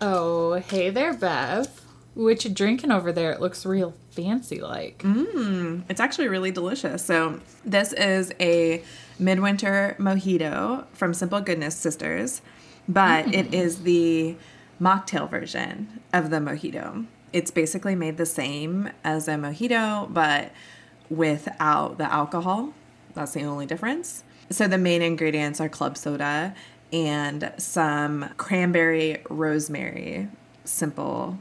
[0.00, 1.68] Oh, hey there, Bev.
[2.14, 3.32] What you drinking over there?
[3.32, 4.98] It looks real fancy like.
[4.98, 5.82] Mmm.
[5.88, 7.04] It's actually really delicious.
[7.04, 8.82] So, this is a
[9.18, 12.42] midwinter mojito from Simple Goodness Sisters,
[12.88, 13.34] but mmm.
[13.34, 14.36] it is the
[14.80, 17.06] mocktail version of the mojito.
[17.32, 20.52] It's basically made the same as a mojito, but
[21.10, 22.74] without the alcohol.
[23.14, 24.24] That's the only difference.
[24.50, 26.54] So, the main ingredients are club soda
[26.94, 30.28] and some cranberry rosemary
[30.64, 31.36] simple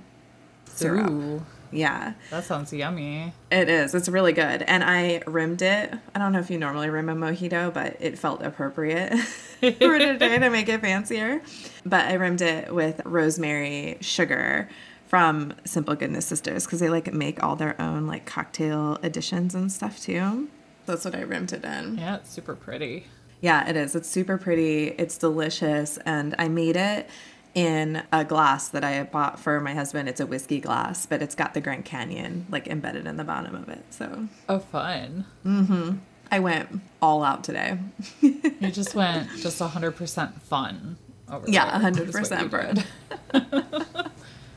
[0.65, 1.09] syrup.
[1.09, 2.13] Ooh, Yeah.
[2.31, 3.33] that sounds yummy.
[3.51, 3.93] It is.
[3.93, 4.63] It's really good.
[4.63, 5.93] And I rimmed it.
[6.15, 9.15] I don't know if you normally rim a mojito, but it felt appropriate
[9.59, 11.41] for today to make it fancier.
[11.85, 14.67] But I rimmed it with rosemary sugar
[15.07, 19.71] from Simple Goodness Sisters because they like make all their own like cocktail additions and
[19.71, 20.49] stuff too.
[20.87, 21.97] That's what I rimmed it in.
[21.99, 23.05] Yeah, it's super pretty.
[23.43, 23.93] Yeah, it is.
[23.93, 24.87] It's super pretty.
[24.97, 25.97] It's delicious.
[26.05, 27.09] And I made it
[27.53, 30.07] in a glass that I bought for my husband.
[30.07, 33.53] It's a whiskey glass, but it's got the Grand Canyon like embedded in the bottom
[33.53, 33.83] of it.
[33.89, 35.25] So Oh, fun.
[35.45, 35.97] Mm-hmm.
[36.31, 36.69] I went
[37.01, 37.77] all out today.
[38.21, 40.95] You just went just 100% fun
[41.29, 41.53] over there.
[41.53, 42.85] Yeah, there, 100% is what bread.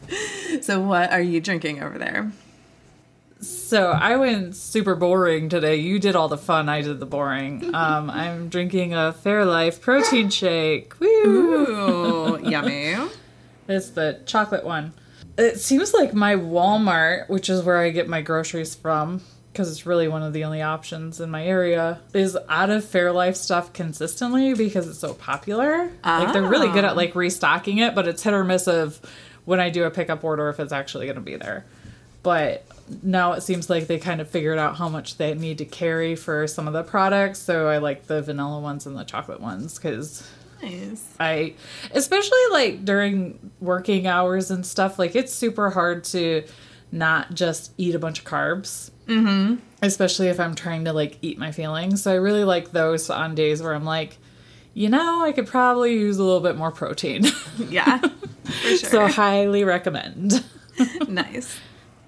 [0.62, 2.31] So what are you drinking over there?
[3.41, 5.77] So I went super boring today.
[5.77, 6.69] You did all the fun.
[6.69, 7.65] I did the boring.
[7.77, 10.98] Um, I'm drinking a Fairlife protein shake.
[10.98, 11.06] Woo!
[11.06, 12.97] Ooh, yummy.
[13.69, 14.92] It's the chocolate one.
[15.37, 19.84] It seems like my Walmart, which is where I get my groceries from, because it's
[19.84, 24.55] really one of the only options in my area, is out of Fairlife stuff consistently
[24.55, 25.91] because it's so popular.
[26.05, 29.01] Like they're really good at like restocking it, but it's hit or miss of
[29.45, 31.64] when I do a pickup order if it's actually going to be there.
[32.23, 32.64] But
[33.02, 36.14] now it seems like they kind of figured out how much they need to carry
[36.17, 37.39] for some of the products.
[37.39, 40.29] So I like the vanilla ones and the chocolate ones because
[40.63, 41.05] Nice.
[41.20, 41.55] I,
[41.92, 46.45] especially like during working hours and stuff, like it's super hard to
[46.92, 48.91] not just eat a bunch of carbs.
[49.07, 49.57] Mm-hmm.
[49.83, 52.03] Especially if I'm trying to like eat my feelings.
[52.03, 54.17] So I really like those on days where I'm like,
[54.74, 57.24] you know, I could probably use a little bit more protein.
[57.68, 58.77] Yeah, for sure.
[58.77, 60.45] so highly recommend.
[61.08, 61.58] nice.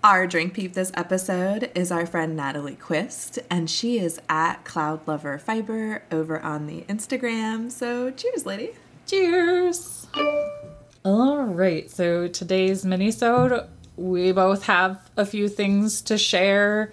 [0.05, 5.01] Our drink peep this episode is our friend Natalie Quist, and she is at Cloud
[5.09, 7.73] Lover Fiber over on the Instagram.
[7.73, 8.71] So cheers, lady.
[9.09, 10.07] Cheers.
[11.05, 13.67] All right, so today's minisode,
[13.97, 16.93] we both have a few things to share,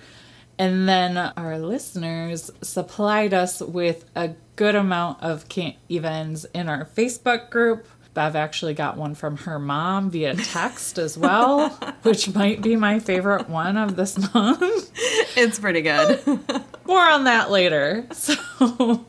[0.58, 6.86] and then our listeners supplied us with a good amount of can't evens in our
[6.86, 7.88] Facebook group.
[8.16, 11.70] Bev actually got one from her mom via text as well,
[12.04, 14.90] which might be my favorite one of this month.
[15.38, 16.26] It's pretty good.
[16.86, 18.08] More on that later.
[18.12, 19.06] So,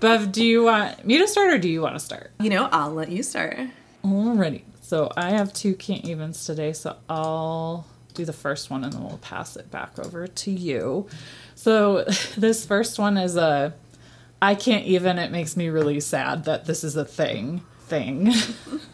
[0.00, 2.32] Bev, do you want me to start or do you want to start?
[2.40, 3.58] you know, I'll let you start.
[4.02, 4.62] Alrighty.
[4.80, 9.04] So I have two can't evens today, so I'll do the first one and then
[9.04, 11.06] we'll pass it back over to you.
[11.54, 12.04] So
[12.38, 13.74] this first one is a
[14.40, 18.32] I can't even it makes me really sad that this is a thing thing.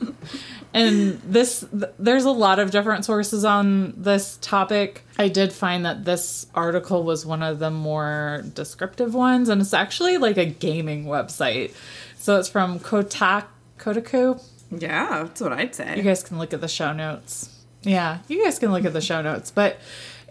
[0.75, 5.05] and this th- there's a lot of different sources on this topic.
[5.19, 9.75] I did find that this article was one of the more descriptive ones and it's
[9.75, 11.75] actually like a gaming website.
[12.17, 13.45] So it's from Kotak
[13.79, 14.43] Kotaku.
[14.71, 15.97] Yeah, that's what I'd say.
[15.97, 17.51] You guys can look at the show notes.
[17.83, 19.51] Yeah, you guys can look at the show notes.
[19.51, 19.79] But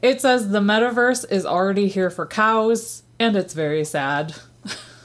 [0.01, 4.35] it says the metaverse is already here for cows, and it's very sad.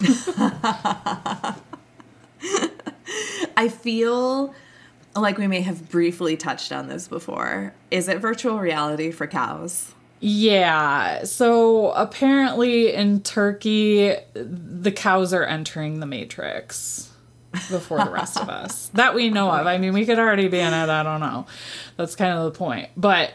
[3.58, 4.54] I feel
[5.16, 7.74] like we may have briefly touched on this before.
[7.90, 9.92] Is it virtual reality for cows?
[10.20, 17.10] Yeah, so apparently in Turkey, the cows are entering the matrix
[17.68, 19.66] before the rest of us that we know oh of.
[19.66, 21.44] I mean, we could already be in it, I don't know.
[21.96, 22.90] That's kind of the point.
[22.96, 23.32] But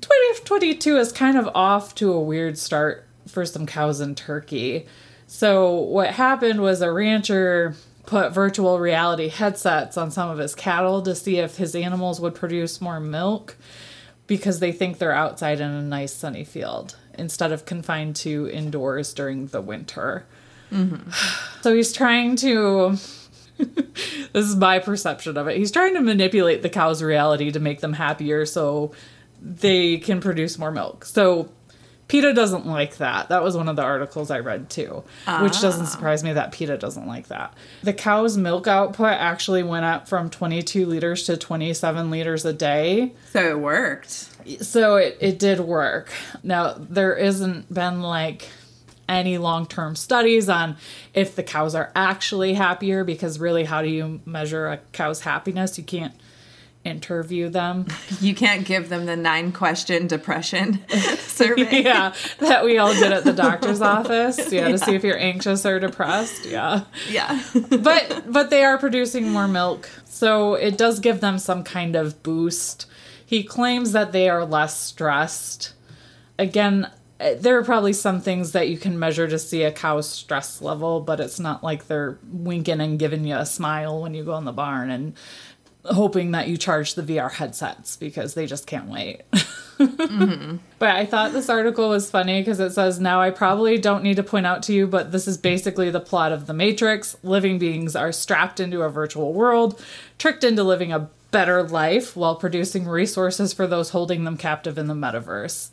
[0.00, 4.86] 2022 is kind of off to a weird start for some cows in Turkey.
[5.26, 7.74] So, what happened was a rancher
[8.06, 12.34] put virtual reality headsets on some of his cattle to see if his animals would
[12.34, 13.56] produce more milk
[14.26, 19.12] because they think they're outside in a nice sunny field instead of confined to indoors
[19.14, 20.26] during the winter.
[20.70, 21.10] Mm-hmm.
[21.62, 22.98] So he's trying to
[23.58, 25.56] this is my perception of it.
[25.56, 28.92] He's trying to manipulate the cow's reality to make them happier so
[29.40, 31.04] they can produce more milk.
[31.04, 31.50] So
[32.12, 33.30] PETA doesn't like that.
[33.30, 35.02] That was one of the articles I read too,
[35.40, 35.88] which doesn't ah.
[35.88, 37.54] surprise me that PETA doesn't like that.
[37.82, 43.14] The cow's milk output actually went up from 22 liters to 27 liters a day.
[43.30, 44.28] So it worked.
[44.60, 46.12] So it, it did work.
[46.42, 48.46] Now, there isn't been like
[49.08, 50.76] any long term studies on
[51.14, 55.78] if the cows are actually happier because really, how do you measure a cow's happiness?
[55.78, 56.12] You can't
[56.84, 57.86] interview them.
[58.20, 60.84] You can't give them the nine question depression
[61.18, 61.82] survey.
[61.82, 64.52] yeah, that we all did at the doctor's office.
[64.52, 66.46] Yeah, to see if you're anxious or depressed.
[66.46, 66.84] Yeah.
[67.10, 67.42] Yeah.
[67.80, 72.22] but but they are producing more milk so it does give them some kind of
[72.22, 72.86] boost
[73.26, 75.72] he claims that they are less stressed
[76.38, 76.88] again
[77.18, 80.60] eh, there are probably some things that you can measure to see a cow's stress
[80.62, 84.36] level but it's not like they're winking and giving you a smile when you go
[84.36, 85.14] in the barn and
[85.84, 89.22] hoping that you charge the vr headsets because they just can't wait
[90.78, 94.16] But I thought this article was funny because it says, Now I probably don't need
[94.16, 97.16] to point out to you, but this is basically the plot of The Matrix.
[97.22, 99.80] Living beings are strapped into a virtual world,
[100.18, 104.86] tricked into living a better life while producing resources for those holding them captive in
[104.86, 105.70] the metaverse.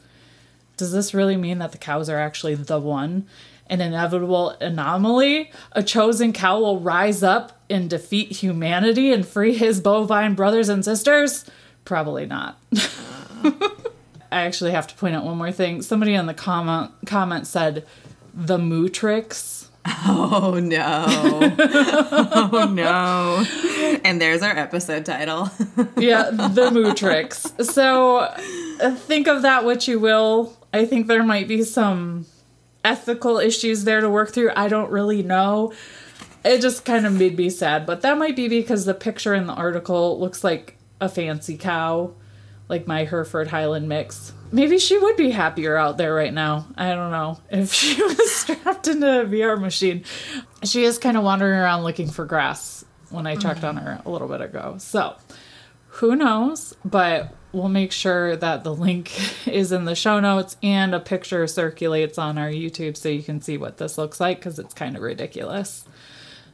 [0.78, 3.28] Does this really mean that the cows are actually the one?
[3.70, 5.52] An inevitable anomaly?
[5.74, 10.84] A chosen cow will rise up and defeat humanity and free his bovine brothers and
[10.84, 11.46] sisters?
[11.86, 12.60] Probably not.
[14.32, 15.82] I actually have to point out one more thing.
[15.82, 17.86] Somebody in the comment comment said
[18.34, 19.68] the Mootrix.
[19.86, 21.06] Oh no.
[22.52, 24.00] oh no.
[24.04, 25.50] And there's our episode title.
[25.98, 27.66] Yeah, the Mootrix.
[27.66, 30.56] So uh, think of that what you will.
[30.74, 32.26] I think there might be some
[32.84, 34.52] ethical issues there to work through.
[34.56, 35.74] I don't really know.
[36.44, 39.48] It just kind of made me sad, but that might be because the picture in
[39.48, 42.14] the article looks like a fancy cow,
[42.70, 44.34] like my Hereford Highland mix.
[44.52, 46.68] Maybe she would be happier out there right now.
[46.78, 47.40] I don't know.
[47.50, 50.06] If she was strapped into a VR machine,
[50.64, 53.78] she is kind of wandering around looking for grass when I checked mm-hmm.
[53.78, 54.76] on her a little bit ago.
[54.80, 55.16] So,
[55.88, 56.76] who knows?
[56.86, 59.12] But we'll make sure that the link
[59.48, 63.42] is in the show notes and a picture circulates on our YouTube so you can
[63.42, 65.86] see what this looks like because it's kind of ridiculous.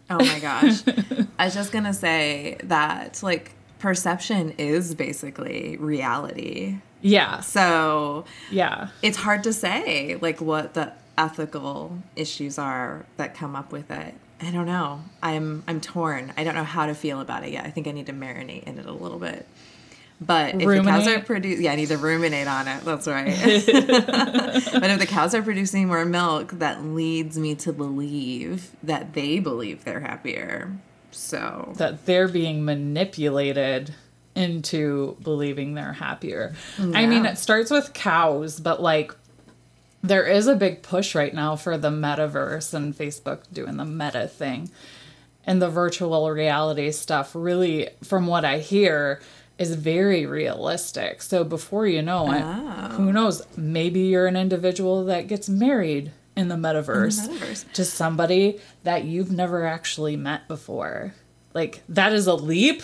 [0.09, 0.83] Oh my gosh.
[1.39, 6.77] I was just gonna say that like perception is basically reality.
[7.01, 7.39] Yeah.
[7.41, 8.89] So Yeah.
[9.01, 14.13] it's hard to say like what the ethical issues are that come up with it.
[14.41, 15.01] I don't know.
[15.23, 16.33] I'm I'm torn.
[16.37, 17.65] I don't know how to feel about it yet.
[17.65, 19.47] I think I need to marinate in it a little bit.
[20.25, 21.25] But if the cows are Ruminate?
[21.25, 22.83] producing, yeah, I need to ruminate on it.
[22.83, 23.25] That's right.
[23.35, 29.39] but if the cows are producing more milk, that leads me to believe that they
[29.39, 30.71] believe they're happier.
[31.11, 33.93] So that they're being manipulated
[34.35, 36.53] into believing they're happier.
[36.77, 39.13] I mean, it starts with cows, but like
[40.03, 44.27] there is a big push right now for the metaverse and Facebook doing the meta
[44.27, 44.69] thing.
[45.47, 49.21] And the virtual reality stuff really from what I hear
[49.57, 51.21] is very realistic.
[51.21, 52.41] So before you know it,
[52.93, 53.11] who oh.
[53.11, 57.71] knows, maybe you're an individual that gets married in the metaverse, metaverse.
[57.73, 61.13] to somebody that you've never actually met before.
[61.53, 62.83] Like that is a leap,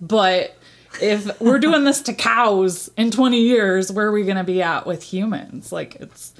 [0.00, 0.56] but
[1.00, 4.62] if we're doing this to cows in 20 years, where are we going to be
[4.62, 5.70] at with humans?
[5.70, 6.34] Like it's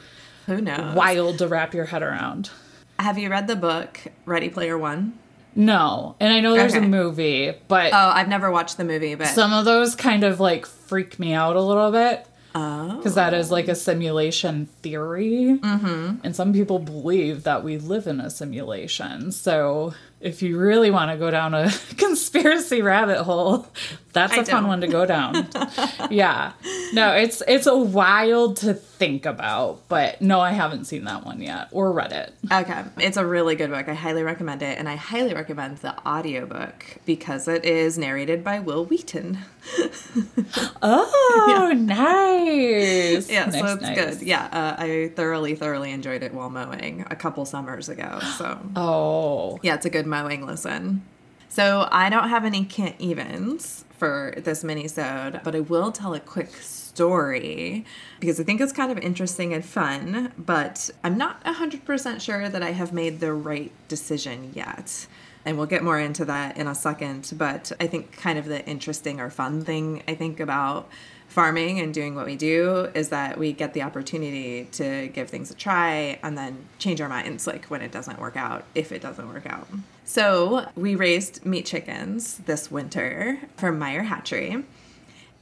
[0.47, 0.97] who knows?
[0.97, 2.51] wild to wrap your head around.
[2.99, 5.19] Have you read the book Ready Player One?
[5.59, 6.15] No.
[6.21, 9.53] And I know there's a movie, but Oh, I've never watched the movie, but some
[9.53, 12.25] of those kind of like freak me out a little bit.
[12.55, 15.59] oh, Because that is like a simulation theory.
[15.61, 16.21] Mm-hmm.
[16.23, 19.33] And some people believe that we live in a simulation.
[19.33, 23.67] So if you really want to go down a conspiracy rabbit hole,
[24.13, 25.49] that's a fun one to go down.
[26.11, 26.53] yeah.
[26.93, 31.41] No, it's it's a wild to think about, but no, I haven't seen that one
[31.41, 32.35] yet or read it.
[32.51, 33.89] Okay, it's a really good book.
[33.89, 38.59] I highly recommend it, and I highly recommend the audiobook because it is narrated by
[38.59, 39.39] Wil Wheaton.
[40.81, 41.99] Oh, nice.
[43.47, 44.27] Yeah, so it's good.
[44.27, 48.19] Yeah, uh, I thoroughly, thoroughly enjoyed it while mowing a couple summers ago.
[48.37, 49.59] So Oh.
[49.63, 51.03] yeah, it's a good mowing listen.
[51.49, 56.21] So I don't have any can't evens for this mini-sode, but I will tell a
[56.21, 57.85] quick story
[58.21, 62.63] because I think it's kind of interesting and fun, but I'm not 100% sure that
[62.63, 65.07] I have made the right decision yet.
[65.45, 67.33] And we'll get more into that in a second.
[67.37, 70.89] But I think kind of the interesting or fun thing I think about
[71.29, 75.51] farming and doing what we do is that we get the opportunity to give things
[75.51, 79.01] a try and then change our minds like when it doesn't work out, if it
[79.01, 79.69] doesn't work out.
[80.05, 84.65] So we raised meat chickens this winter from Meyer Hatchery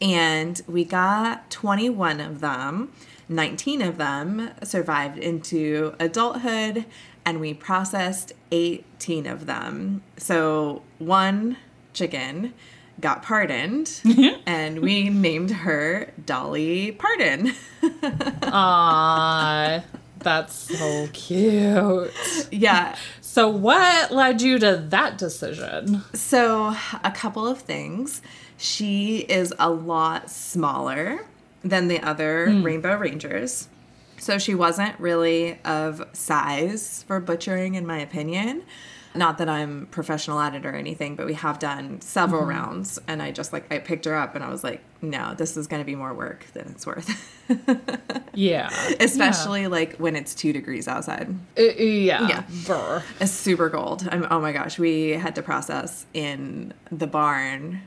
[0.01, 2.93] and we got 21 of them.
[3.29, 6.85] 19 of them survived into adulthood,
[7.25, 10.03] and we processed 18 of them.
[10.17, 11.57] So one
[11.93, 12.55] chicken
[13.01, 14.01] got pardoned,
[14.47, 17.53] and we named her Dolly Pardon.
[18.43, 19.83] Aw,
[20.19, 22.13] that's so cute.
[22.51, 22.97] yeah.
[23.21, 26.03] So, what led you to that decision?
[26.15, 26.75] So,
[27.05, 28.23] a couple of things.
[28.59, 31.27] She is a lot smaller
[31.63, 32.63] than the other hmm.
[32.63, 33.69] Rainbow Rangers.
[34.19, 38.63] So, she wasn't really of size for butchering, in my opinion.
[39.17, 42.99] Not that I'm professional at it or anything, but we have done several rounds.
[43.09, 45.67] And I just like, I picked her up and I was like, no, this is
[45.67, 47.33] going to be more work than it's worth.
[48.37, 48.69] Yeah.
[49.01, 51.35] Especially like when it's two degrees outside.
[51.59, 52.29] Uh, yeah.
[52.29, 52.45] Yeah.
[52.67, 53.03] Brr.
[53.19, 54.07] It's super cold.
[54.13, 57.81] I'm, oh my gosh, we had to process in the barn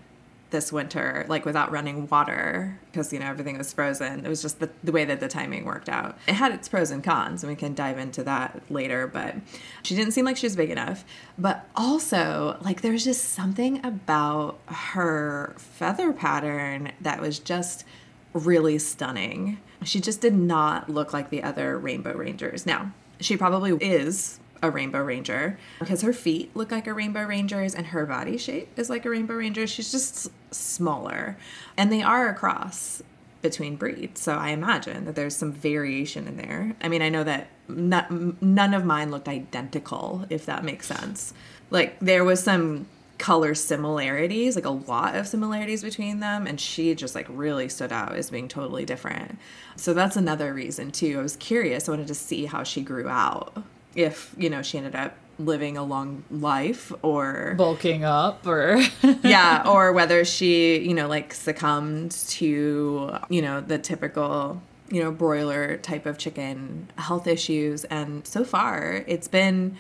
[0.52, 4.26] this winter, like without running water, because you know everything was frozen.
[4.26, 6.18] It was just the, the way that the timing worked out.
[6.28, 9.08] It had its pros and cons, and we can dive into that later.
[9.08, 9.36] But
[9.84, 11.06] she didn't seem like she was big enough.
[11.38, 17.86] But also, like there's just something about her feather pattern that was just
[18.34, 19.60] really stunning.
[19.84, 22.66] She just did not look like the other Rainbow Rangers.
[22.66, 27.76] Now, she probably is a Rainbow Ranger because her feet look like a Rainbow Ranger's
[27.76, 29.68] and her body shape is like a Rainbow Ranger.
[29.68, 31.38] She's just smaller.
[31.78, 33.02] And they are a cross
[33.42, 34.22] between breeds.
[34.22, 36.76] So I imagine that there's some variation in there.
[36.82, 41.34] I mean, I know that n- none of mine looked identical, if that makes sense.
[41.70, 42.88] Like there was some
[43.18, 47.92] color similarities, like a lot of similarities between them, and she just like really stood
[47.92, 49.38] out as being totally different.
[49.76, 51.20] So that's another reason too.
[51.20, 51.88] I was curious.
[51.88, 53.64] I wanted to see how she grew out.
[53.96, 58.82] If, you know, she ended up living a long life or Bulking up or.
[59.24, 65.12] yeah, or whether she, you know, like succumbed to, you know, the typical, you know,
[65.12, 67.86] broiler type of chicken health issues.
[67.86, 69.78] And so far, it's been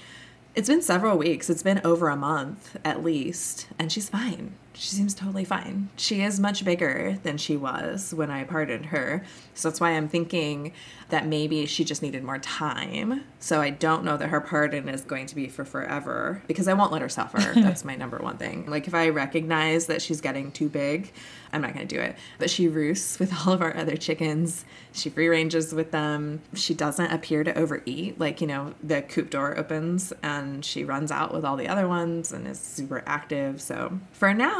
[0.55, 1.49] it's been several weeks.
[1.49, 4.53] It's been over a month at least, and she's fine.
[4.73, 5.89] She seems totally fine.
[5.97, 9.25] She is much bigger than she was when I pardoned her.
[9.53, 10.71] So that's why I'm thinking
[11.09, 13.23] that maybe she just needed more time.
[13.39, 16.73] So I don't know that her pardon is going to be for forever because I
[16.73, 17.39] won't let her suffer.
[17.59, 18.69] That's my number one thing.
[18.69, 21.11] Like if I recognize that she's getting too big,
[21.51, 22.15] I'm not going to do it.
[22.37, 24.65] But she roosts with all of our other chickens.
[24.93, 26.41] She free ranges with them.
[26.53, 28.19] She doesn't appear to overeat.
[28.19, 31.87] Like, you know, the coop door opens and she runs out with all the other
[31.87, 33.61] ones and is super active.
[33.61, 34.58] So for now,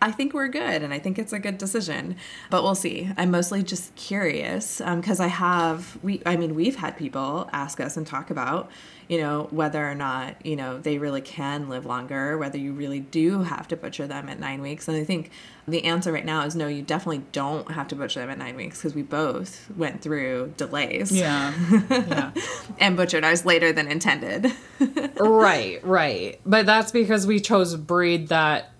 [0.00, 2.16] I think we're good and I think it's a good decision.
[2.50, 3.10] But we'll see.
[3.16, 7.80] I'm mostly just curious um, because I have, we, I mean, we've had people ask
[7.80, 8.70] us and talk about,
[9.08, 13.00] you know, whether or not, you know, they really can live longer, whether you really
[13.00, 14.86] do have to butcher them at nine weeks.
[14.86, 15.30] And I think
[15.66, 18.54] the answer right now is no, you definitely don't have to butcher them at nine
[18.54, 21.10] weeks because we both went through delays.
[21.10, 21.52] Yeah.
[21.88, 22.32] Yeah.
[22.78, 24.52] and butchered ours later than intended.
[25.18, 26.40] right, right.
[26.46, 28.72] But that's because we chose a breed that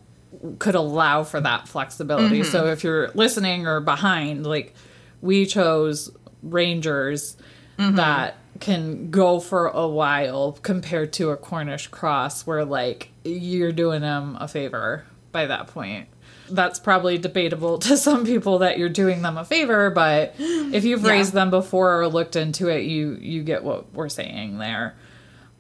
[0.59, 2.43] could allow for that flexibility.
[2.43, 2.73] So mm-hmm.
[2.73, 4.75] if you're listening or behind, like
[5.21, 6.11] we chose
[6.43, 7.37] rangers
[7.79, 7.97] mm-hmm.
[7.97, 14.01] that can go for a while compared to a Cornish cross where like you're doing
[14.01, 16.09] them a favor by that point.
[16.51, 21.03] That's probably debatable to some people that you're doing them a favor, but if you've
[21.03, 21.11] Yeah.
[21.11, 24.95] raised them before or looked into it, you you get what we're saying there.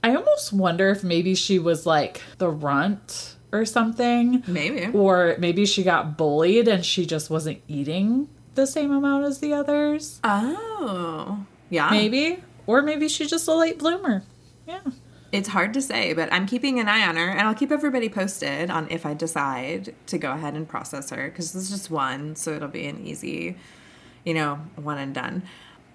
[0.03, 4.43] I almost wonder if maybe she was like the runt or something.
[4.47, 4.87] Maybe.
[4.93, 9.53] Or maybe she got bullied and she just wasn't eating the same amount as the
[9.53, 10.21] others.
[10.25, 11.91] Oh, yeah.
[11.91, 12.43] Maybe.
[12.67, 14.25] Or maybe she's just a late bloomer.
[14.67, 14.81] Yeah.
[15.31, 18.09] It's hard to say, but I'm keeping an eye on her, and I'll keep everybody
[18.09, 21.91] posted on if I decide to go ahead and process her because this is just
[21.91, 23.57] one, so it'll be an easy,
[24.25, 25.43] you know, one and done.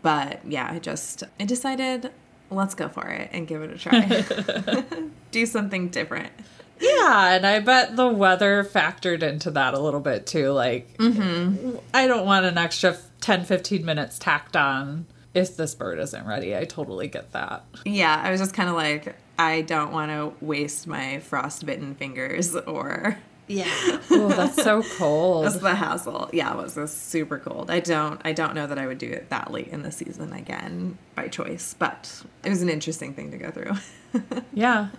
[0.04, 2.12] But yeah, I just I decided
[2.52, 4.84] let's go for it and give it a try.
[5.32, 6.32] Do something different.
[6.80, 10.52] Yeah, and I bet the weather factored into that a little bit too.
[10.52, 11.78] Like, mm-hmm.
[11.94, 16.56] I don't want an extra 10, 15 minutes tacked on if this bird isn't ready.
[16.56, 17.64] I totally get that.
[17.86, 22.56] Yeah, I was just kind of like I don't want to waste my frostbitten fingers
[22.56, 24.00] or Yeah.
[24.12, 25.46] Oh, that's so cold.
[25.46, 26.30] That's the hassle.
[26.34, 27.72] Yeah, it was, it was super cold.
[27.72, 30.34] I don't I don't know that I would do it that late in the season
[30.34, 33.74] again by choice, but it was an interesting thing to go through.
[34.54, 34.90] Yeah.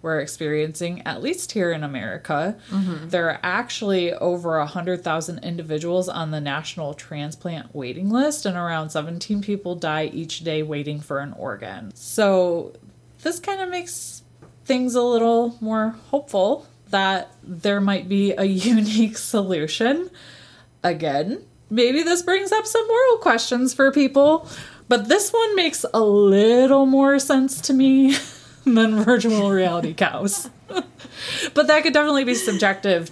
[0.03, 2.57] we're experiencing, at least here in America.
[2.71, 3.09] Mm-hmm.
[3.09, 9.41] There are actually over 100,000 individuals on the national transplant waiting list, and around 17
[9.43, 11.95] people die each day waiting for an organ.
[11.95, 12.75] So,
[13.23, 14.23] this kind of makes
[14.65, 20.11] things a little more hopeful that there might be a unique solution.
[20.83, 24.49] Again, maybe this brings up some moral questions for people,
[24.89, 28.17] but this one makes a little more sense to me
[28.75, 30.51] than virtual reality cows.
[30.69, 33.11] but that could definitely be subjective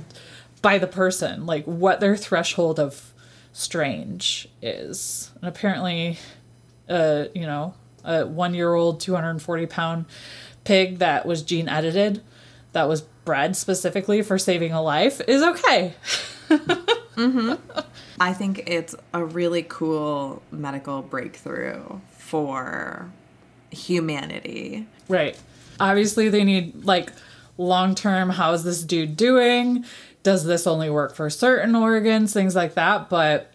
[0.62, 3.12] by the person, like what their threshold of
[3.52, 5.30] strange is.
[5.40, 6.19] And apparently,
[6.89, 10.04] uh, you know, a one year old, 240 pound
[10.65, 12.23] pig that was gene edited,
[12.73, 15.95] that was bred specifically for saving a life, is okay.
[18.21, 23.10] I think it's a really cool medical breakthrough for
[23.71, 24.86] humanity.
[25.10, 25.38] Right.
[25.78, 27.12] Obviously, they need like
[27.58, 28.30] long term.
[28.30, 29.84] How is this dude doing?
[30.23, 32.32] Does this only work for certain organs?
[32.32, 33.08] Things like that.
[33.08, 33.52] But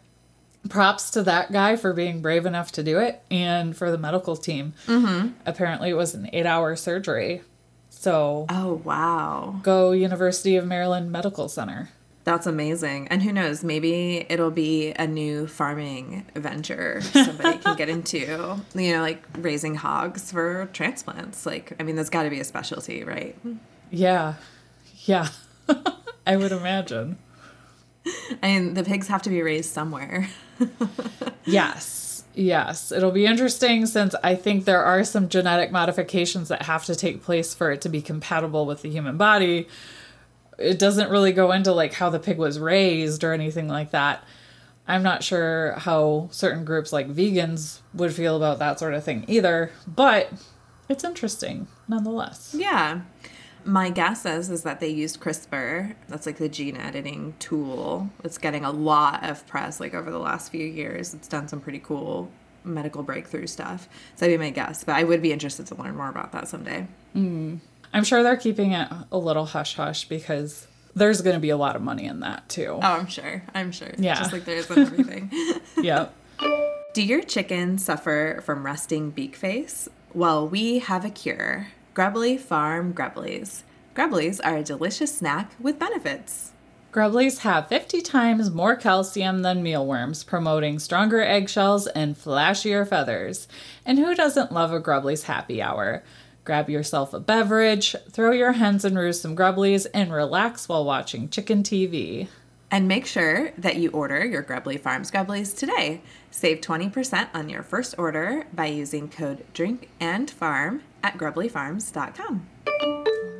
[0.69, 4.35] props to that guy for being brave enough to do it and for the medical
[4.35, 4.73] team.
[4.87, 5.29] Mm-hmm.
[5.45, 7.41] Apparently, it was an eight hour surgery.
[7.89, 9.59] So Oh, wow.
[9.63, 11.89] go University of Maryland Medical Center.
[12.25, 13.07] That's amazing.
[13.09, 18.57] And who knows, maybe it'll be a new farming venture somebody can get into.
[18.73, 21.45] You know, like raising hogs for transplants.
[21.45, 23.37] Like, I mean, there's got to be a specialty, right?
[23.91, 24.33] Yeah.
[25.05, 25.29] Yeah.
[26.27, 27.17] I would imagine.
[28.41, 30.27] I mean, the pigs have to be raised somewhere.
[31.47, 32.23] Yes.
[32.33, 32.91] Yes.
[32.91, 37.21] It'll be interesting since I think there are some genetic modifications that have to take
[37.21, 39.67] place for it to be compatible with the human body.
[40.57, 44.23] It doesn't really go into like how the pig was raised or anything like that.
[44.87, 49.25] I'm not sure how certain groups like vegans would feel about that sort of thing
[49.27, 50.31] either, but
[50.87, 52.55] it's interesting nonetheless.
[52.57, 53.01] Yeah.
[53.63, 55.95] My guess is is that they used CRISPR.
[56.07, 58.11] That's like the gene editing tool.
[58.23, 61.15] It's getting a lot of press like over the last few years.
[61.15, 62.31] It's done some pretty cool
[62.63, 63.89] medical breakthrough stuff.
[64.15, 64.83] So that'd be my guess.
[64.83, 66.87] But I would be interested to learn more about that someday.
[67.15, 67.57] Mm-hmm.
[67.95, 71.57] I'm sure they're keeping it a little hush hush because there's going to be a
[71.57, 72.77] lot of money in that too.
[72.81, 73.41] Oh, I'm sure.
[73.53, 73.91] I'm sure.
[73.97, 74.15] Yeah.
[74.15, 75.31] Just like there is in everything.
[75.81, 76.13] Yep.
[76.93, 79.87] Do your chickens suffer from rusting beak face?
[80.13, 81.67] Well, we have a cure.
[81.93, 83.63] Grubbly Farm Grubblies.
[83.95, 86.51] Grubblies are a delicious snack with benefits.
[86.91, 93.49] Grubblies have 50 times more calcium than mealworms, promoting stronger eggshells and flashier feathers.
[93.85, 96.03] And who doesn't love a Grubblies happy hour?
[96.45, 101.27] Grab yourself a beverage, throw your hens and roost some Grubblies, and relax while watching
[101.27, 102.27] chicken TV.
[102.69, 106.01] And make sure that you order your Grubbly Farms Grubblies today.
[106.29, 112.47] Save 20% on your first order by using code DRINKANDFARM at grubblyfarms.com.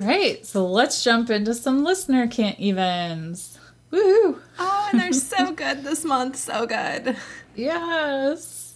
[0.02, 3.60] Right, so let's jump into some listener can't evens.
[3.92, 4.40] Woohoo!
[4.58, 6.38] Oh, and they're so good this month.
[6.38, 7.16] So good.
[7.56, 8.75] Yes.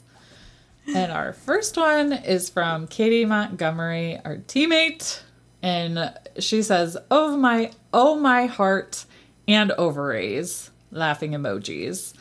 [0.96, 5.22] And our first one is from Katie Montgomery, our teammate.
[5.62, 9.06] And she says, "Oh my, oh my heart
[9.48, 12.14] and ovaries." Laughing emojis.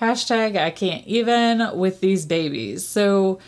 [0.00, 2.86] Hashtag I can't even with these babies.
[2.86, 3.38] So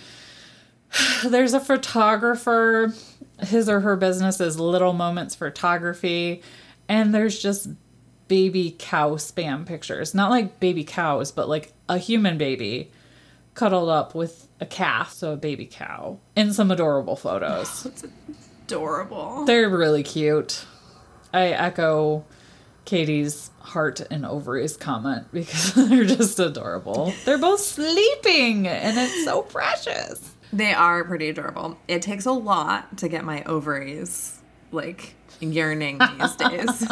[1.27, 2.95] there's a photographer.
[3.41, 6.43] His or her business is Little Moments Photography.
[6.89, 7.69] And there's just
[8.29, 10.15] baby cow spam pictures.
[10.15, 12.91] Not like baby cows, but like a human baby
[13.55, 17.87] cuddled up with a calf, so a baby cow, in some adorable photos.
[17.93, 18.05] It's
[18.73, 19.45] adorable.
[19.45, 20.65] They're really cute.
[21.35, 22.25] I echo
[22.87, 27.13] Katie's heart and ovaries comment because they're just adorable.
[27.25, 30.35] They're both sleeping and it's so precious.
[30.53, 31.77] They are pretty adorable.
[31.89, 36.89] It takes a lot to get my ovaries like yearning these days.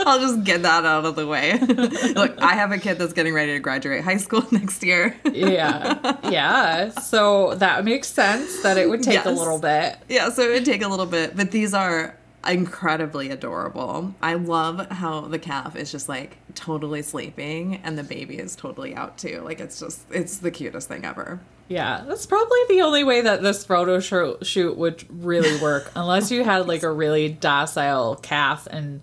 [0.06, 1.58] I'll just get that out of the way.
[2.14, 5.16] Look, I have a kid that's getting ready to graduate high school next year.
[5.32, 6.16] Yeah.
[6.28, 6.90] Yeah.
[6.90, 9.98] So that makes sense that it would take a little bit.
[10.08, 12.16] yeah, so it would take a little bit, but these are
[12.48, 14.14] incredibly adorable.
[14.22, 18.94] I love how the calf is just like totally sleeping and the baby is totally
[18.94, 19.42] out too.
[19.44, 21.40] Like it's just it's the cutest thing ever.
[21.68, 26.30] Yeah, that's probably the only way that this photo sho- shoot would really work, unless
[26.32, 29.02] you had like a really docile calf and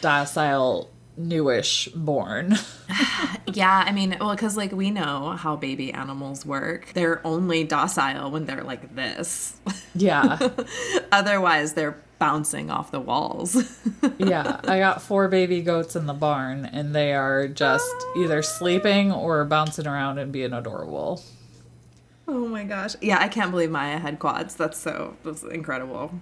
[0.00, 2.56] docile newish born.
[3.52, 6.92] Yeah, I mean, well, because like we know how baby animals work.
[6.94, 9.56] They're only docile when they're like this.
[9.94, 10.38] Yeah,
[11.12, 13.56] Otherwise, they're bouncing off the walls.
[14.18, 14.60] yeah.
[14.64, 19.44] I got four baby goats in the barn, and they are just either sleeping or
[19.44, 21.22] bouncing around and being adorable.
[22.28, 22.94] oh my gosh.
[23.00, 24.54] Yeah, I can't believe Maya had quads.
[24.54, 26.12] That's so that's incredible.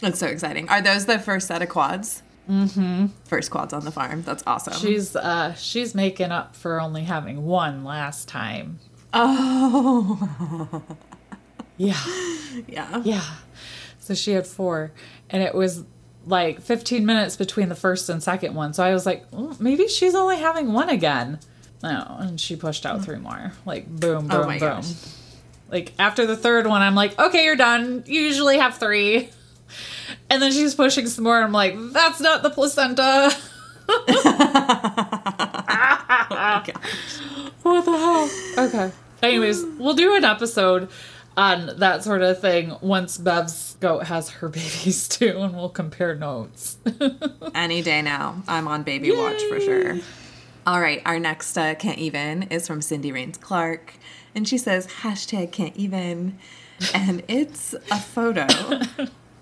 [0.00, 0.68] That's so exciting.
[0.68, 2.22] Are those the first set of quads?
[2.48, 3.06] Mm-hmm.
[3.24, 4.22] First quads on the farm.
[4.22, 4.74] That's awesome.
[4.74, 8.78] She's uh she's making up for only having one last time.
[9.12, 10.82] oh,
[11.76, 11.94] Yeah.
[12.66, 13.02] yeah.
[13.04, 13.24] Yeah.
[14.00, 14.90] So she had four,
[15.30, 15.84] and it was
[16.26, 18.72] like 15 minutes between the first and second one.
[18.72, 21.38] So I was like, "Oh, maybe she's only having one again.
[21.82, 23.52] No, and she pushed out three more.
[23.64, 24.58] Like boom, boom, Oh boom.
[24.58, 24.92] gosh.
[25.70, 28.02] Like after the third one, I'm like, okay, you're done.
[28.06, 29.28] You usually have three.
[30.30, 31.36] And then she's pushing some more.
[31.36, 33.30] And I'm like, that's not the placenta.
[37.62, 38.30] What the hell?
[38.66, 38.92] Okay.
[39.22, 40.88] Anyways, we'll do an episode
[41.36, 46.14] on that sort of thing once Bev's goat has her babies too, and we'll compare
[46.14, 46.78] notes.
[47.54, 48.42] Any day now.
[48.48, 49.96] I'm on baby watch for sure.
[50.66, 53.94] All right, our next uh, can't even is from Cindy Rains Clark.
[54.34, 56.38] And she says, hashtag can't even.
[56.94, 58.46] And it's a photo.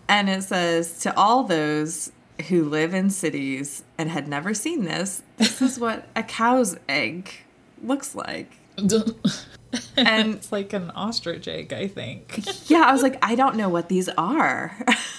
[0.09, 2.12] And it says, to all those
[2.49, 7.31] who live in cities and had never seen this, this is what a cow's egg
[7.83, 8.53] looks like.
[9.97, 12.45] And it's like an ostrich egg, I think.
[12.71, 14.77] yeah, I was like, I don't know what these are.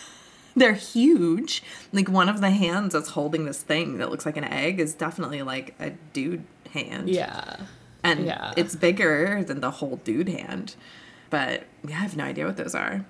[0.55, 1.63] They're huge.
[1.91, 4.93] Like one of the hands that's holding this thing that looks like an egg is
[4.93, 7.09] definitely like a dude hand.
[7.09, 7.57] Yeah.
[8.03, 8.53] And yeah.
[8.57, 10.75] it's bigger than the whole dude hand.
[11.29, 13.05] But yeah, I have no idea what those are.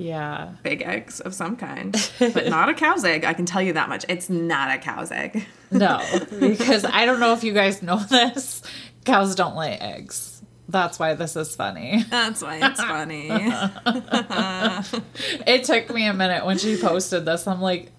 [0.00, 0.54] Yeah.
[0.62, 1.94] Big eggs of some kind.
[2.18, 3.24] but not a cow's egg.
[3.24, 4.06] I can tell you that much.
[4.08, 5.46] It's not a cow's egg.
[5.72, 6.04] No,
[6.40, 8.60] because I don't know if you guys know this.
[9.04, 10.42] Cows don't lay eggs.
[10.68, 12.02] That's why this is funny.
[12.10, 13.30] That's why it's funny.
[15.46, 17.46] It took me a minute when she posted this.
[17.46, 17.92] I'm like,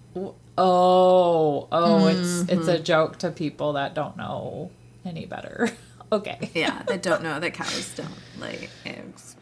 [0.58, 2.84] "Oh, oh, it's it's a mm-hmm.
[2.84, 4.70] joke to people that don't know
[5.06, 5.72] any better.
[6.12, 6.50] Okay.
[6.54, 9.36] yeah, that don't know that cows don't lay eggs.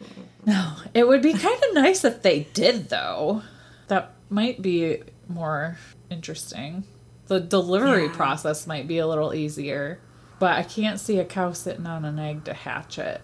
[0.46, 3.42] No, it would be kind of nice if they did, though.
[3.88, 5.78] That might be more
[6.10, 6.84] interesting.
[7.26, 8.12] The delivery Yeah.
[8.12, 9.98] process might be a little easier,
[10.38, 13.20] but I can't see a cow sitting on an egg to hatch it.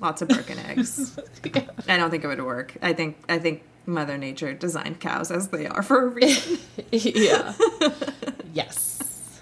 [0.00, 1.18] Lots of broken eggs.
[1.88, 2.76] I don't think it would work.
[2.82, 6.58] I think I think Mother Nature designed cows as they are for a reason.
[6.90, 7.52] yeah.
[8.52, 9.40] yes.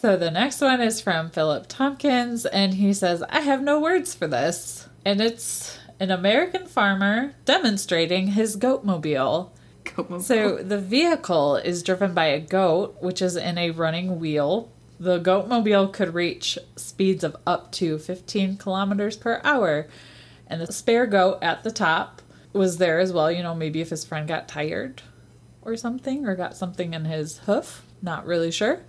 [0.00, 4.14] So the next one is from Philip Tompkins, and he says, I have no words
[4.14, 4.88] for this.
[5.04, 9.50] And it's an American farmer demonstrating his goatmobile.
[10.22, 14.72] So the vehicle is driven by a goat, which is in a running wheel.
[14.98, 19.86] The goatmobile could reach speeds of up to 15 kilometers per hour.
[20.46, 22.22] And the spare goat at the top
[22.54, 23.30] was there as well.
[23.30, 25.02] You know, maybe if his friend got tired
[25.60, 27.82] or something, or got something in his hoof.
[28.00, 28.80] Not really sure.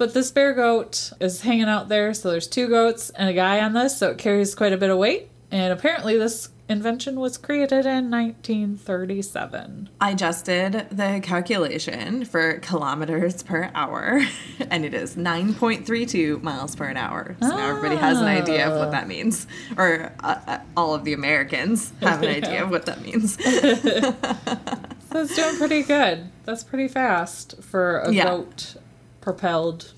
[0.00, 2.14] But this spare goat is hanging out there.
[2.14, 3.98] So there's two goats and a guy on this.
[3.98, 5.28] So it carries quite a bit of weight.
[5.50, 9.90] And apparently, this invention was created in 1937.
[10.00, 14.22] I just did the calculation for kilometers per hour,
[14.70, 17.36] and it is 9.32 miles per an hour.
[17.42, 19.46] So now everybody has an idea of what that means.
[19.76, 23.36] Or uh, uh, all of the Americans have an idea of what that means.
[25.12, 26.30] So it's doing pretty good.
[26.44, 28.26] That's pretty fast for a Yeah.
[28.26, 28.76] goat
[29.20, 29.92] propelled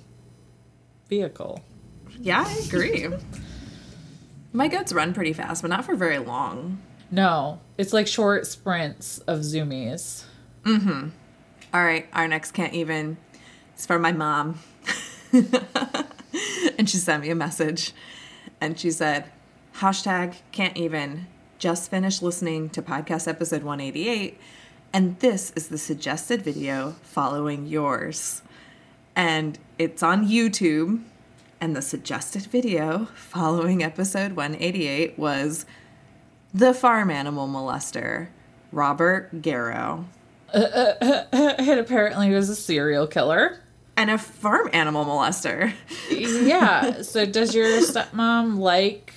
[1.08, 1.62] vehicle.
[2.20, 3.08] Yeah, I agree.
[4.52, 6.80] My goats run pretty fast, but not for very long.
[7.10, 10.24] No, it's like short sprints of zoomies.
[10.64, 11.08] Mm-hmm.
[11.74, 13.16] All right, our next can't even.
[13.74, 14.60] It's for my mom.
[15.32, 17.92] and she sent me a message.
[18.60, 19.30] And she said,
[19.76, 21.26] hashtag can't even.
[21.58, 24.38] Just finished listening to podcast episode 188.
[24.92, 28.42] And this is the suggested video following yours.
[29.14, 31.02] And it's on YouTube.
[31.60, 35.64] And the suggested video following episode 188 was
[36.52, 38.28] The Farm Animal Molester,
[38.72, 40.06] Robert Garrow.
[40.54, 43.60] It apparently was a serial killer.
[43.96, 45.72] and a farm animal molester.
[46.10, 47.02] Yeah.
[47.02, 49.12] so does your stepmom like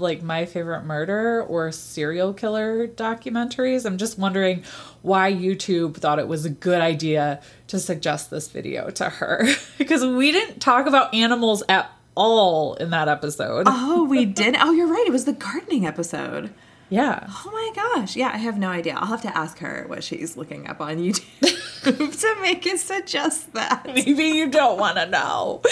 [0.00, 3.84] like my favorite murder or serial killer documentaries?
[3.84, 4.64] I'm just wondering
[5.02, 9.46] why YouTube thought it was a good idea to suggest this video to her
[9.78, 13.64] because we didn't talk about animals at all in that episode.
[13.68, 14.56] Oh, we did.
[14.58, 15.04] Oh, you're right.
[15.06, 16.52] It was the gardening episode.
[16.90, 17.24] Yeah.
[17.28, 18.16] Oh my gosh.
[18.16, 18.94] Yeah, I have no idea.
[18.94, 23.52] I'll have to ask her what she's looking up on YouTube to make it suggest
[23.54, 23.86] that.
[23.86, 25.62] Maybe you don't want to know.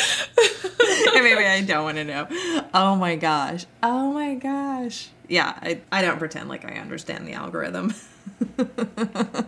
[1.35, 2.27] Maybe I don't want to know.
[2.75, 3.67] Oh my gosh.
[3.83, 5.09] Oh my gosh.
[5.29, 7.95] Yeah, I, I don't pretend like I understand the algorithm.
[8.57, 9.47] but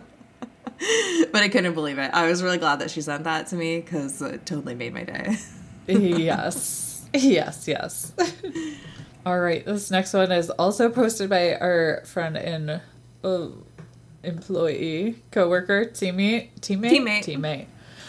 [1.33, 2.11] I couldn't believe it.
[2.13, 5.03] I was really glad that she sent that to me because it totally made my
[5.03, 5.37] day.
[5.87, 7.03] yes.
[7.13, 8.13] Yes, yes.
[9.25, 12.81] All right, this next one is also posted by our friend and
[13.23, 13.47] uh,
[14.23, 17.23] employee, coworker, teammate, teammate, Teammate.
[17.25, 17.65] teammate.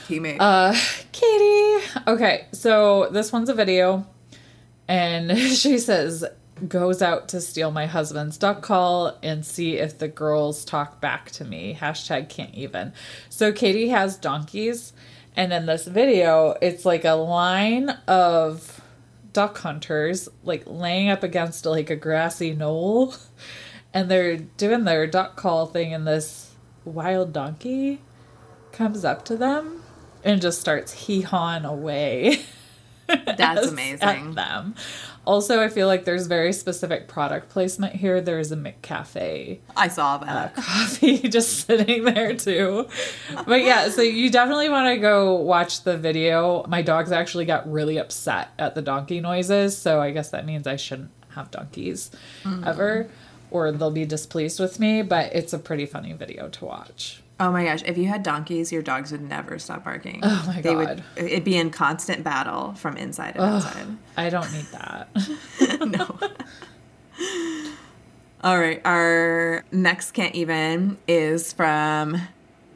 [0.08, 0.36] Teammate.
[0.40, 0.74] Uh,
[1.12, 1.86] Katie.
[2.06, 4.06] Okay, so this one's a video,
[4.88, 6.24] and she says
[6.68, 11.30] goes out to steal my husband's duck call and see if the girls talk back
[11.32, 11.76] to me.
[11.78, 12.92] Hashtag can't even.
[13.28, 14.92] So Katie has donkeys,
[15.36, 18.80] and in this video, it's like a line of
[19.32, 23.14] duck hunters like laying up against like a grassy knoll,
[23.94, 26.50] and they're doing their duck call thing, and this
[26.84, 28.00] wild donkey
[28.72, 29.81] comes up to them
[30.24, 32.42] and just starts hee hawing away.
[33.06, 34.34] That's at amazing.
[34.34, 34.74] them.
[35.24, 38.20] Also, I feel like there's very specific product placement here.
[38.20, 40.54] There's a McCafe I saw uh, that.
[40.56, 42.88] coffee just sitting there too.
[43.46, 46.64] But yeah, so you definitely want to go watch the video.
[46.66, 50.66] My dogs actually got really upset at the donkey noises, so I guess that means
[50.66, 52.10] I shouldn't have donkeys
[52.42, 52.66] mm.
[52.66, 53.08] ever
[53.52, 57.22] or they'll be displeased with me, but it's a pretty funny video to watch.
[57.40, 60.20] Oh my gosh, if you had donkeys, your dogs would never stop barking.
[60.22, 61.02] Oh my They would God.
[61.16, 63.86] it'd be in constant battle from inside and outside.
[64.16, 65.08] I don't need that.
[65.86, 66.18] no.
[68.44, 72.20] All right, our next can't even is from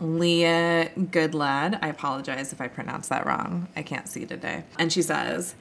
[0.01, 1.79] Leah Goodlad.
[1.83, 3.69] I apologize if I pronounced that wrong.
[3.77, 4.64] I can't see today.
[4.79, 5.55] And she says,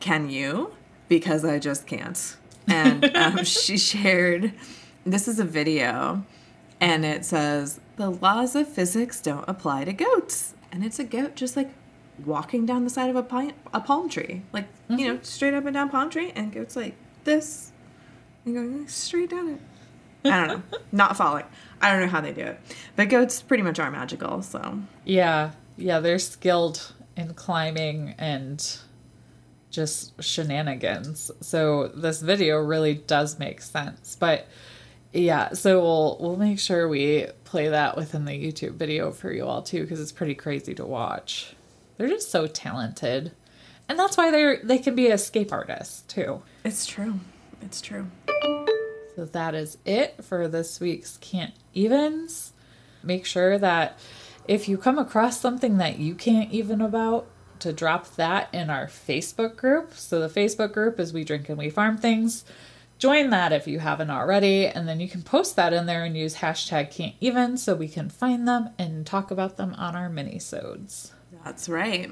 [0.00, 0.72] Can you?
[1.08, 2.36] Because I just can't.
[2.66, 4.52] And um, she shared
[5.06, 6.24] this is a video
[6.80, 10.54] and it says, The laws of physics don't apply to goats.
[10.72, 11.70] And it's a goat just like
[12.24, 14.42] walking down the side of a, pine, a palm tree.
[14.52, 15.22] Like, you know, mm-hmm.
[15.22, 16.32] straight up and down palm tree.
[16.34, 17.72] And goat's like this.
[18.44, 19.60] And going straight down it.
[20.24, 20.78] I don't know.
[20.92, 21.44] Not falling.
[21.80, 22.60] I don't know how they do it.
[22.96, 24.80] But goats pretty much are magical, so.
[25.04, 28.78] Yeah, yeah, they're skilled in climbing and
[29.70, 31.30] just shenanigans.
[31.40, 34.16] So this video really does make sense.
[34.18, 34.46] But
[35.14, 39.46] yeah, so we'll we'll make sure we play that within the YouTube video for you
[39.46, 41.54] all too because it's pretty crazy to watch.
[41.96, 43.32] They're just so talented.
[43.88, 46.42] And that's why they're they can be escape artists too.
[46.64, 47.20] It's true.
[47.62, 48.08] It's true.
[49.14, 52.52] So that is it for this week's Can't Evens.
[53.02, 53.98] Make sure that
[54.48, 57.26] if you come across something that you can't even about,
[57.60, 59.94] to drop that in our Facebook group.
[59.94, 62.44] So the Facebook group is We Drink and We Farm Things.
[62.98, 66.16] Join that if you haven't already, and then you can post that in there and
[66.16, 70.08] use hashtag can't even so we can find them and talk about them on our
[70.08, 71.12] mini-sodes.
[71.44, 72.10] That's right.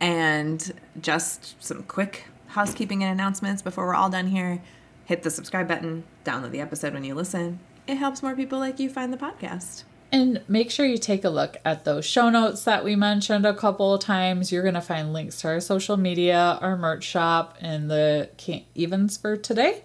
[0.00, 4.60] And just some quick housekeeping and announcements before we're all done here.
[5.04, 7.60] Hit the subscribe button, download the episode when you listen.
[7.86, 9.84] It helps more people like you find the podcast.
[10.14, 13.54] And make sure you take a look at those show notes that we mentioned a
[13.54, 14.52] couple of times.
[14.52, 18.64] You're going to find links to our social media, our merch shop, and the Can't
[18.74, 19.82] Evens for today.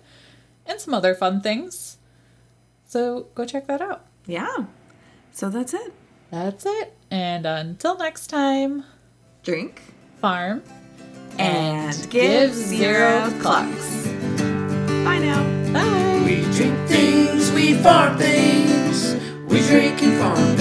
[0.66, 1.96] and some other fun things.
[2.88, 4.06] So go check that out.
[4.26, 4.66] Yeah.
[5.32, 5.94] So that's it.
[6.30, 6.94] That's it.
[7.10, 8.84] And until next time,
[9.44, 9.82] Drink
[10.20, 10.62] farm
[11.40, 14.08] and give zero clucks.
[15.06, 15.42] Bye now.
[15.72, 16.24] Bye.
[16.26, 18.67] We drink things, we farm things,
[19.58, 20.57] we drink and farm